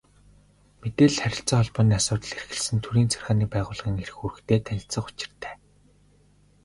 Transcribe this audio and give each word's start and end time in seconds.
Мэдээлэл, 0.81 1.21
харилцаа 1.23 1.59
холбооны 1.59 1.93
асуудал 1.97 2.33
эрхэлсэн 2.39 2.77
төрийн 2.83 3.09
захиргааны 3.09 3.45
байгууллагын 3.53 4.01
эрх 4.03 4.15
үүрэгтэй 4.19 4.59
танилцах 4.65 5.05
учиртай. 5.09 5.55